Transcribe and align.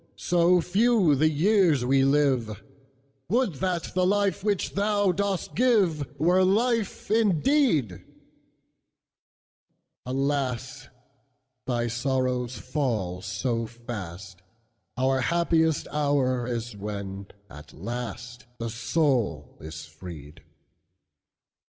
so 0.15 0.59
few 0.61 1.13
the 1.13 1.29
years 1.29 1.85
we 1.85 2.03
live, 2.03 2.63
Would 3.29 3.53
that 3.61 3.93
the 3.93 4.03
life 4.03 4.43
which 4.43 4.73
thou 4.73 5.11
dost 5.11 5.53
giveWere 5.53 6.43
life 6.43 7.11
indeed! 7.11 8.03
Alas! 10.03 10.87
thy 11.67 11.85
sorrows 11.85 12.57
fall 12.57 13.21
so 13.21 13.67
fast, 13.67 14.41
Our 14.97 15.21
happiest 15.21 15.87
hour 15.91 16.47
is 16.47 16.75
when 16.75 17.27
at 17.47 17.67
lastThe 17.67 18.71
soul 18.71 19.55
is 19.61 19.85
freed. 19.85 20.41